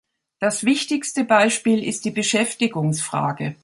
Das 0.39 0.63
wichtigste 0.63 1.23
Beispiel 1.25 1.83
ist 1.87 2.05
die 2.05 2.09
Beschäftigungsfrage. 2.09 3.55